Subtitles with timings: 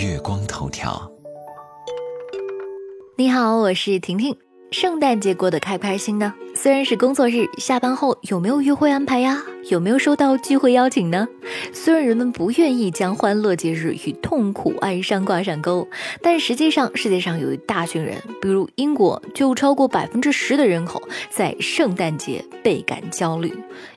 [0.00, 1.12] 月光头条。
[3.18, 4.34] 你好，我是婷婷。
[4.70, 6.32] 圣诞节过得开不开心呢？
[6.54, 9.42] 虽然是工作日，下班后有没有约会安排呀？
[9.68, 11.28] 有没有收到聚会邀请呢？
[11.72, 15.86] 虽然人们不愿意将欢乐节日与痛苦哀伤挂上钩，
[16.22, 23.52] 但实际上世界上有一大群人，比如英国，就超过百分之十的人口在圣诞节倍感焦虑。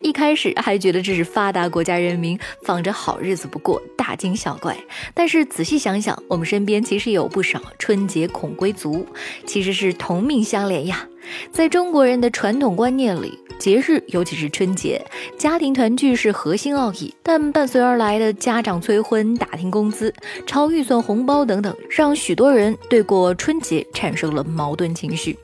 [0.00, 4.76] 一开始还觉得这是发达国家人民放着好日子不过，大惊小怪。
[5.12, 9.04] 但是仔细想想，我们身边其实有不少春节恐归族，
[9.44, 11.06] 其实是同命相连呀。
[11.50, 15.04] 在中国人的传统观念里，节日尤其是春节，
[15.36, 17.12] 家庭团聚是核心奥义。
[17.22, 20.12] 但伴随而来的家长催婚、打听工资、
[20.46, 25.36] 超预算红包等等，让许多人对过春节产生了矛盾情绪。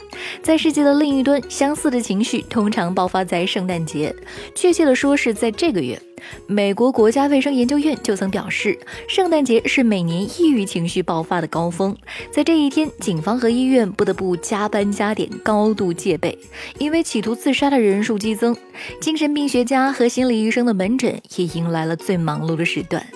[0.42, 4.14] 在世界的另一端，相似的情绪通常爆发在圣诞节，
[4.54, 6.00] 确切的说是在这个月。
[6.46, 8.78] 美国国家卫生研究院就曾表示，
[9.08, 11.96] 圣诞节是每年抑郁情绪爆发的高峰。
[12.30, 16.38] 在这一天，警方和医院不得不加班加点，高度戒备，
[16.78, 18.56] 因为企图自杀的人数激增。
[19.00, 23.06] 精神病学家和心理医生的门诊也迎来了最忙碌的时段。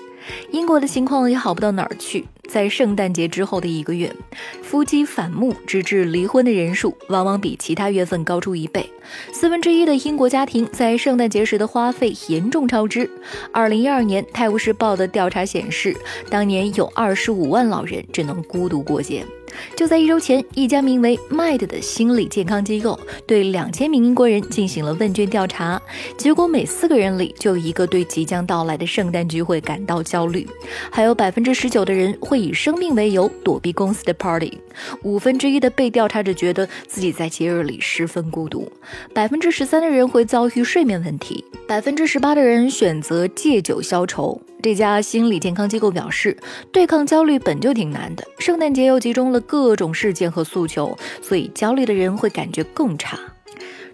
[0.51, 2.27] 英国的情况也好不到哪儿去。
[2.49, 4.13] 在圣诞节之后的一个月，
[4.63, 8.91] 夫妻反目直至离婚的人数往往比其他月份高出一倍。
[9.33, 13.09] 四分之一的英国家庭在圣诞节时的花费严重超支。
[13.53, 15.95] 二零一二年《泰晤士报》的调查显示，
[16.31, 19.25] 当年有二十五万老人只能孤独过节。
[19.75, 25.81] 就在一周前，一家名为 Mad 的心理健康机构对两千名英国人进行了问卷调查，
[26.19, 30.47] 结果每四个人里就有一个对即将到来的圣诞聚会感到焦虑，
[30.93, 34.59] 还有百分之十九的人会以生病为由躲避公司的 party，
[35.03, 38.71] 五分之一的被调查者觉得自己在节日里十分孤独，
[39.13, 44.41] 百分之十三的人会遭遇睡眠问题，百分之十八的人选择戒酒消愁。
[44.61, 46.37] 这家心理健康机构表示，
[46.73, 53.19] 对抗焦虑本就挺难的，圣诞节又集中了各种事件和诉求，所以焦虑的人会感觉更差。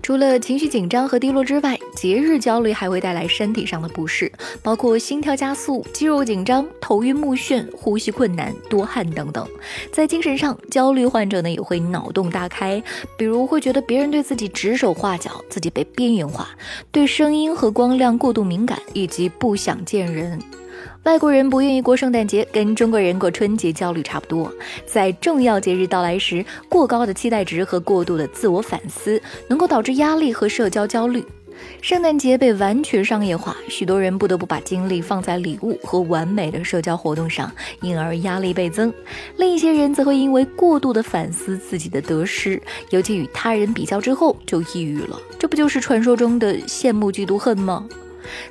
[0.04, 4.30] 除了情绪紧张和低落之外，节日焦虑还会带来身体上的不适，
[4.62, 9.48] 包括心跳加速、肌肉紧张、头晕目眩、呼吸困难、多汗等等。
[9.90, 12.82] 在精神上，焦虑患者呢也会脑洞大开，
[13.16, 16.50] 比如会觉得别人对自己指手画脚，自己被边缘化，
[16.92, 20.38] 对声音和光亮过度敏感，以及不想见人。
[21.04, 24.52] 外国人不愿意过圣诞节，跟中国人过春节焦虑差不多。
[24.86, 31.24] 在重要节日到来时，过高的期待值和过度的自我反思，能够导致压力和社交焦虑。
[31.80, 38.92] 圣诞节被完全商业化，许多人不得不把精力放在礼物和完美的社交活动上，因而压力倍增。
[39.36, 45.16] 另一些人则会因为过度的反思自己的得失，尤其与他人比较之后就抑郁了。
[45.38, 47.88] 这不就是传说中的羡慕嫉妒恨吗？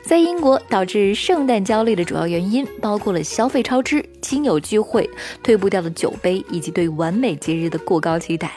[0.03, 5.09] 在英国，导致圣诞焦虑的主要原因包括了消费超支、亲友聚会、
[5.41, 8.51] 退不掉的酒杯，以及对完美节日的过高期待。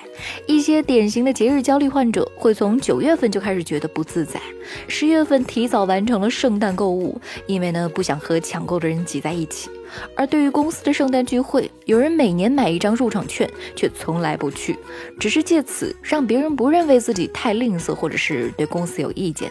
[0.46, 4.40] 一些典型的节日焦虑患者会从九月份就开始觉得不自在，
[4.88, 9.68] 十月份提早完成了圣诞购物，因为呢不想和抢购的人挤在一起。
[10.16, 14.76] 而对于公司的圣诞聚会，有人每年买一张入场券，却从来不去，
[15.20, 19.50] 只是借此让别人不认为自己太吝啬，或者是对公司有意见。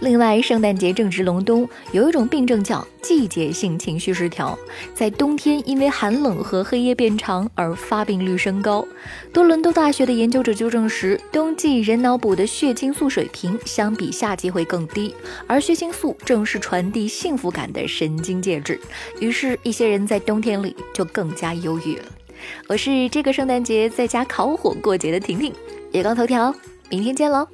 [0.00, 4.56] 另外，圣诞节正值隆冬，有一种病症叫季节性情绪失调，
[4.94, 8.86] 在冬天因为寒冷和黑夜变长而发病率升高。
[9.32, 15.12] 多伦多大学的研究者就证实，冬季人脑补的血清素水平相比夏季会更低，
[15.48, 18.80] 而血清素正是传递幸福感的神经介质。
[19.20, 22.04] 于是，一些人在冬天里就更加忧郁了。
[22.68, 25.52] 我是这个圣诞节在家烤火过节的婷婷，
[25.90, 26.54] 月光头条，
[26.88, 27.48] 明天见喽。